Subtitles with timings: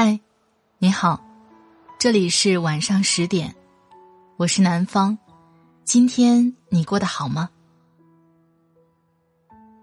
[0.00, 0.20] 嗨，
[0.78, 1.20] 你好，
[1.98, 3.52] 这里是晚上十点，
[4.36, 5.18] 我是南方。
[5.82, 7.50] 今天你过得好吗？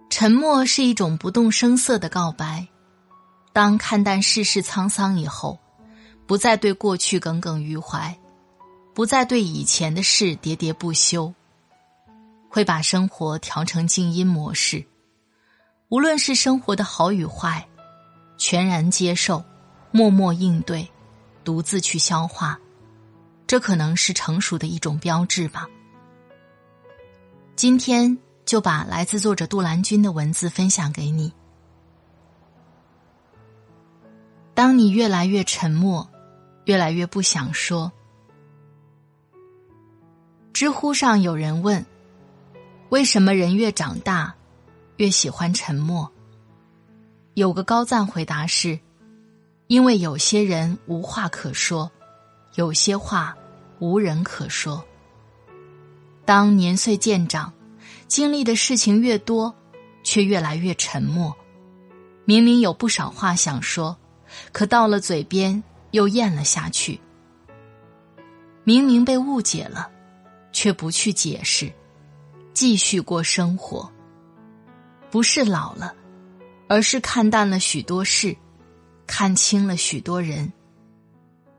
[0.09, 2.65] 沉默是一种不动声色的告白。
[3.51, 5.59] 当看淡世事沧桑以后，
[6.25, 8.17] 不再对过去耿耿于怀，
[8.93, 11.33] 不再对以前的事喋喋不休，
[12.47, 14.81] 会把生活调成静音模式。
[15.89, 17.67] 无论是生活的好与坏，
[18.37, 19.43] 全然接受。
[19.95, 20.91] 默默应对，
[21.45, 22.59] 独自去消化，
[23.47, 25.69] 这可能是成熟的一种标志吧。
[27.55, 31.31] 今天就把来自作者杜兰君的文字分享给你。
[34.53, 36.05] 当你越来越沉默，
[36.65, 37.89] 越来越不想说。
[40.51, 41.85] 知乎上有人问：
[42.89, 44.35] 为什么人越长大，
[44.97, 46.11] 越喜欢沉默？
[47.35, 48.77] 有个高赞回答是。
[49.67, 51.91] 因为有些人无话可说，
[52.53, 53.35] 有些话
[53.79, 54.85] 无人可说。
[56.23, 57.51] 当年岁渐长，
[58.07, 59.55] 经历的事情越多，
[60.03, 61.35] 却越来越沉默。
[62.25, 63.97] 明明有不少话想说，
[64.51, 66.99] 可到了嘴边又咽了下去。
[68.63, 69.89] 明明被误解了，
[70.51, 71.71] 却不去解释，
[72.53, 73.91] 继续过生活。
[75.09, 75.95] 不是老了，
[76.67, 78.35] 而是看淡了许多事。
[79.07, 80.51] 看清了许多人，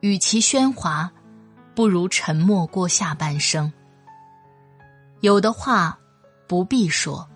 [0.00, 1.10] 与其喧哗，
[1.74, 3.72] 不如沉默过下半生。
[5.20, 5.98] 有的话
[6.46, 7.28] 不必说。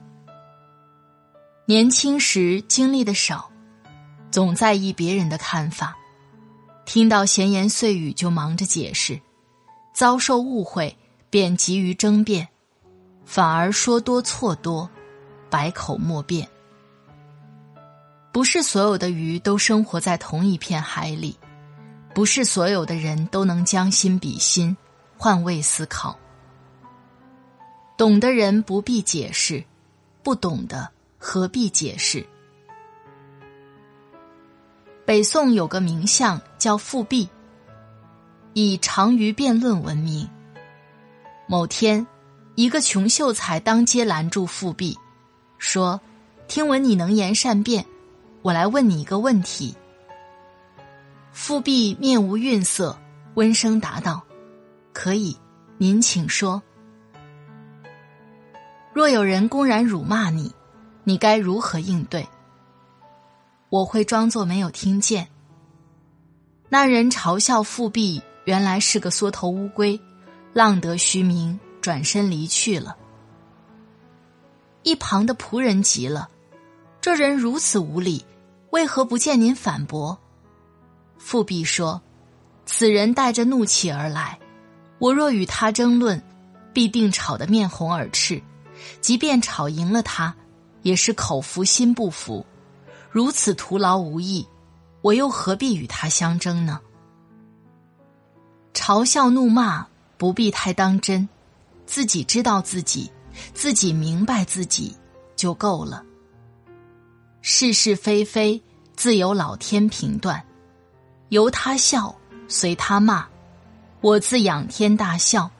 [1.66, 3.50] 年轻时经历的少，
[4.30, 5.96] 总在意别人的看法，
[6.84, 9.20] 听到闲言碎语就忙着解释，
[9.94, 10.96] 遭受误会
[11.30, 12.48] 便急于争辩，
[13.24, 14.90] 反而说多错多，
[15.48, 16.48] 百口莫辩。
[18.32, 21.36] 不是所有的鱼都生活在同一片海里，
[22.14, 24.76] 不是所有的人都能将心比心，
[25.18, 26.16] 换位思考。
[27.96, 29.64] 懂的人不必解释，
[30.22, 32.24] 不懂的何必解释？
[35.04, 37.28] 北宋有个名相叫富弼，
[38.52, 40.30] 以长于辩论闻名。
[41.48, 42.06] 某天，
[42.54, 44.96] 一个穷秀才当街拦住富弼，
[45.58, 46.00] 说
[46.46, 47.84] ：“听闻你能言善辩。”
[48.42, 49.74] 我来问你一个问题。
[51.32, 52.98] 富弼面无愠色，
[53.34, 54.22] 温声答道
[54.92, 55.36] ：“可以，
[55.78, 56.62] 您请说。
[58.92, 60.52] 若有人公然辱骂你，
[61.04, 62.26] 你该如何应对？”
[63.70, 65.28] 我会装作没有听见。
[66.68, 70.00] 那人嘲笑富弼原来是个缩头乌龟，
[70.52, 72.96] 浪得虚名，转身离去了。
[74.82, 76.28] 一旁的仆人急了。
[77.00, 78.24] 这人如此无礼，
[78.70, 80.18] 为何不见您反驳？
[81.16, 82.00] 复辟说
[82.66, 84.38] ：“此人带着怒气而来，
[84.98, 86.22] 我若与他争论，
[86.74, 88.42] 必定吵得面红耳赤。
[89.00, 90.34] 即便吵赢了他，
[90.82, 92.44] 也是口服心不服，
[93.10, 94.46] 如此徒劳无益。
[95.00, 96.80] 我又何必与他相争呢？
[98.74, 99.86] 嘲笑怒骂
[100.18, 101.26] 不必太当真，
[101.86, 103.10] 自己知道自己，
[103.54, 104.94] 自己明白自己
[105.34, 106.04] 就够了。”
[107.42, 108.62] 是是非非，
[108.94, 110.44] 自有老天评断，
[111.30, 112.14] 由他笑，
[112.48, 113.26] 随他骂，
[114.02, 115.50] 我自仰天大笑，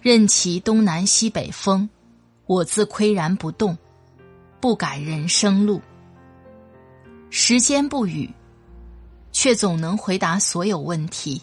[0.00, 1.88] 任其东南西北风，
[2.46, 3.76] 我自岿然不动，
[4.58, 5.82] 不改人生路。
[7.28, 8.32] 时间不语，
[9.30, 11.42] 却总能回答所有问题；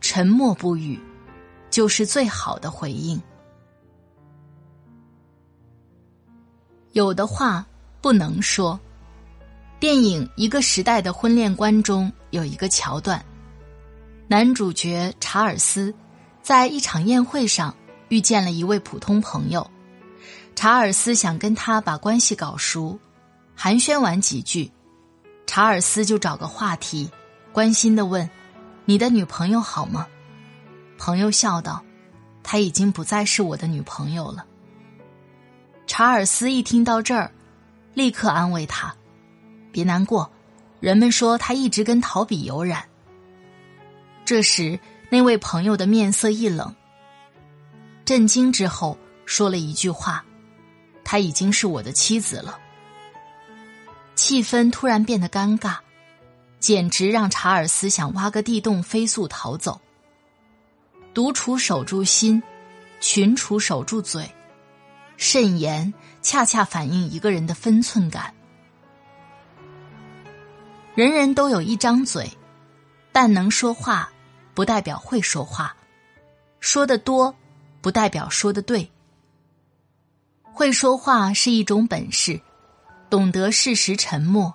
[0.00, 0.98] 沉默不语，
[1.68, 3.20] 就是最好的回应。
[6.92, 7.66] 有的话。
[8.00, 8.78] 不能说。
[9.80, 13.24] 电影《一个时代的婚恋观》中有一个桥段，
[14.26, 15.94] 男主角查尔斯
[16.42, 17.74] 在一场宴会上
[18.08, 19.70] 遇见了一位普通朋友，
[20.56, 22.98] 查尔斯想跟他把关系搞熟，
[23.54, 24.68] 寒暄完几句，
[25.46, 27.08] 查尔斯就找个话题，
[27.52, 28.28] 关心的问
[28.84, 30.08] ：“你的女朋友好吗？”
[30.98, 31.84] 朋友笑道
[32.42, 34.44] ：“她已经不再是我的女朋友了。”
[35.86, 37.30] 查尔斯一听到这儿。
[37.98, 38.94] 立刻安慰他
[39.72, 40.30] ：“别难过，
[40.78, 42.84] 人们说他一直跟陶比有染。”
[44.24, 44.78] 这时，
[45.10, 46.72] 那位朋友的面色一冷，
[48.04, 48.96] 震惊之后
[49.26, 50.24] 说了一句话
[51.02, 52.56] ：“她已经是我的妻子了。”
[54.14, 55.78] 气氛突然变得尴尬，
[56.60, 59.80] 简直让查尔斯想挖个地洞飞速逃走。
[61.12, 62.40] 独处守住心，
[63.00, 64.30] 群处守住嘴。
[65.18, 65.92] 慎言
[66.22, 68.32] 恰恰反映一个人的分寸感。
[70.94, 72.30] 人人都有一张嘴，
[73.12, 74.10] 但能说话，
[74.54, 75.76] 不代表会说话；
[76.60, 77.34] 说的多，
[77.80, 78.90] 不代表说的对。
[80.42, 82.40] 会说话是一种本事，
[83.10, 84.54] 懂得适时沉默，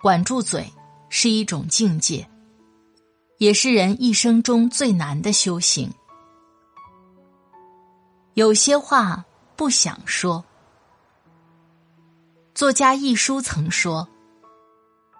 [0.00, 0.72] 管住嘴
[1.10, 2.28] 是一种境界，
[3.36, 5.92] 也是人一生中最难的修行。
[8.34, 9.24] 有些话
[9.58, 10.44] 不想说。
[12.54, 14.08] 作家一书曾说：“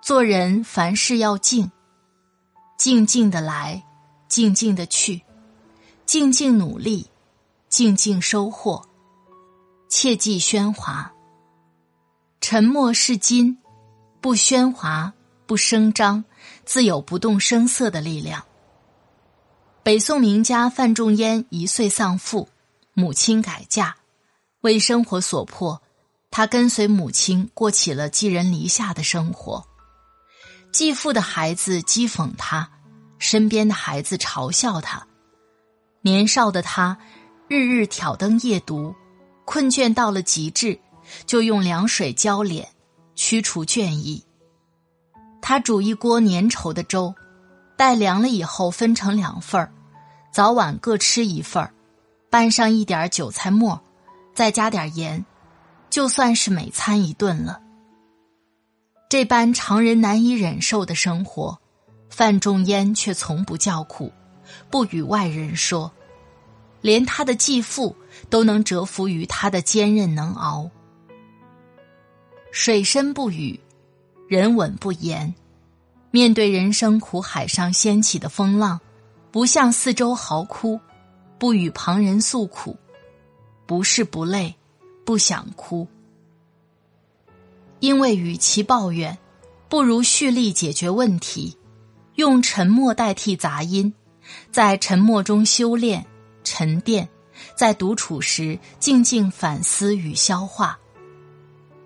[0.00, 1.72] 做人凡事要静，
[2.78, 3.84] 静静的来，
[4.28, 5.24] 静静的去，
[6.06, 7.10] 静静努力，
[7.68, 8.88] 静静收获。”
[9.90, 11.12] 切忌喧哗，
[12.40, 13.58] 沉默是金，
[14.20, 15.14] 不喧哗，
[15.46, 16.24] 不声张，
[16.64, 18.44] 自有不动声色的力量。
[19.82, 22.48] 北宋名家范仲淹一岁丧父，
[22.92, 23.96] 母亲改嫁，
[24.62, 25.82] 为生活所迫，
[26.30, 29.64] 他跟随母亲过起了寄人篱下的生活。
[30.72, 32.70] 继父的孩子讥讽他，
[33.18, 35.06] 身边的孩子嘲笑他，
[36.02, 36.98] 年少的他
[37.48, 38.94] 日日挑灯夜读。
[39.44, 40.78] 困倦到了极致，
[41.24, 42.68] 就用凉水浇脸，
[43.14, 44.22] 驱除倦意。
[45.40, 47.14] 他煮一锅粘稠的粥，
[47.74, 49.72] 待凉了以后分成两份儿，
[50.30, 51.72] 早晚各吃一份儿，
[52.28, 53.82] 拌上一点韭菜末，
[54.38, 55.26] 再加点盐，
[55.90, 57.60] 就算是美餐一顿了。
[59.08, 61.58] 这般常人难以忍受的生活，
[62.08, 64.12] 范仲淹却从不叫苦，
[64.70, 65.90] 不与外人说。
[66.82, 67.96] 连他的继父
[68.30, 70.70] 都能折服于他的坚韧能熬。
[72.52, 73.58] 水深不语，
[74.28, 75.34] 人稳不言。
[76.12, 78.80] 面对人生苦海上掀起的风浪，
[79.32, 80.78] 不向四周嚎哭，
[81.40, 82.76] 不与旁人诉苦，
[83.68, 84.56] 不是不累，
[85.04, 85.86] 不想哭。
[87.80, 89.18] 因为与其抱怨，
[89.68, 91.54] 不如蓄力解决问题，
[92.14, 93.92] 用沉默代替杂音，
[94.50, 96.06] 在沉默中修炼。
[96.44, 97.06] 沉淀，
[97.54, 100.78] 在独处时静静反思与消化。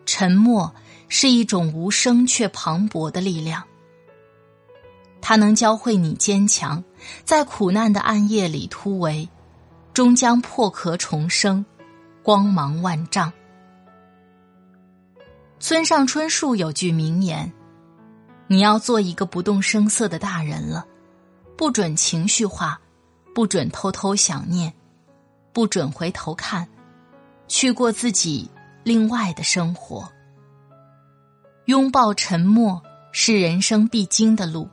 [0.07, 0.73] 沉默
[1.09, 3.65] 是一种无声却磅礴的力量，
[5.21, 6.85] 它能教会你坚强，
[7.25, 9.29] 在苦难的暗夜里突围，
[9.93, 11.65] 终将破壳重生，
[12.23, 13.33] 光芒万丈。
[15.59, 17.53] 村上春树有句名言
[18.49, 20.87] ：“你要做一个不动声色的大人了，
[21.57, 22.79] 不准情绪化。”
[23.35, 24.71] 不准偷偷想念，
[25.55, 26.69] 不准回头看，
[27.49, 28.47] 去过自己
[28.85, 30.07] 另外的生活。
[31.65, 34.69] 拥抱沉默是人生必经的路。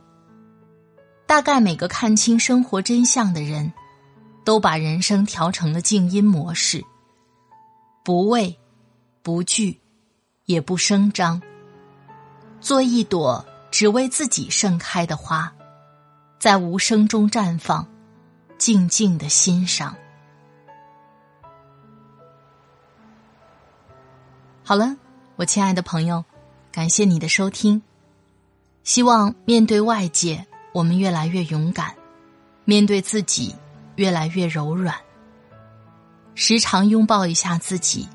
[1.25, 3.72] 大概每个看清生活真相的人，
[4.44, 6.84] 都把人生调成了静音模式，
[8.09, 8.57] 不畏，
[9.21, 9.79] 不惧，
[10.45, 11.39] 也不声张，
[12.59, 15.53] 做一朵只为自己盛开的花，
[16.39, 17.88] 在无声中绽放。
[18.57, 19.95] 静静的欣赏。
[24.63, 24.97] 好了，
[25.35, 26.25] 我亲爱的朋友，
[26.71, 27.79] 感谢你的收听。
[28.83, 31.91] 希望面对外界，我们越来越勇敢；
[32.65, 33.53] 面对自己，
[33.97, 34.95] 越来越柔软。
[36.35, 38.07] 时常拥抱一下自己，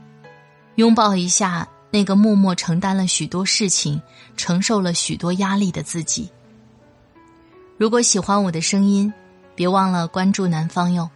[0.77, 4.01] 拥抱一下那个默默承担了许多事情、
[4.37, 6.31] 承受了许多压力的自己。
[7.77, 9.13] 如果喜欢我的声音。
[9.57, 11.09] 别忘了关注南方哟。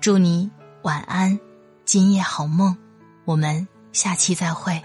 [0.00, 0.50] 祝你
[0.82, 1.40] 晚安，
[1.86, 2.76] 今夜好梦，
[3.24, 4.82] 我们下期再会。